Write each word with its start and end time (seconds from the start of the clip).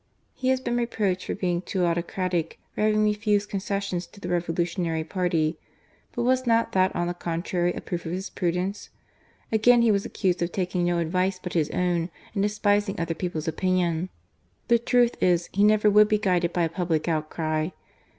He 0.33 0.47
has 0.49 0.59
been 0.59 0.77
reproached 0.77 1.25
for 1.27 1.35
being 1.35 1.61
too 1.61 1.85
autocratic, 1.85 2.57
for 2.73 2.81
having 2.81 3.03
refused 3.03 3.49
concessions 3.51 4.07
to 4.07 4.19
the 4.19 4.29
revolutionary 4.29 5.03
party; 5.03 5.59
but 6.13 6.23
was 6.23 6.47
not 6.47 6.71
that 6.71 6.95
on 6.95 7.05
the 7.05 7.13
contrary 7.13 7.71
a 7.73 7.81
proof 7.81 8.07
of 8.07 8.11
his 8.11 8.27
prudence? 8.31 8.89
Again 9.51 9.83
he 9.83 9.91
was 9.91 10.03
accused 10.03 10.41
of 10.41 10.51
taking 10.51 10.85
no 10.85 10.97
advice 10.97 11.37
but 11.37 11.53
his 11.53 11.69
own, 11.69 12.09
and 12.33 12.41
despising 12.41 12.99
other 12.99 13.13
people's 13.13 13.47
opinion. 13.47 14.09
The 14.69 14.79
truth 14.79 15.21
is, 15.21 15.49
he 15.53 15.63
never 15.63 15.87
would 15.87 16.07
be 16.07 16.17
guided 16.17 16.51
by 16.51 16.63
a 16.63 16.67
public 16.69 17.07
outcry. 17.07 17.69